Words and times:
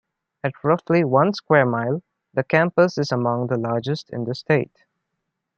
At 0.43 0.55
roughly 0.63 1.03
one 1.03 1.31
square 1.35 1.63
mile, 1.63 2.01
the 2.33 2.43
campus 2.43 2.97
is 2.97 3.11
among 3.11 3.45
the 3.45 3.57
largest 3.59 4.09
in 4.09 4.23
the 4.23 4.33
state. 4.33 4.79